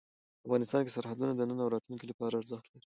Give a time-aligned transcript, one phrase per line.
[0.45, 2.79] افغانستان کې سرحدونه د نن او راتلونکي لپاره ارزښت لري.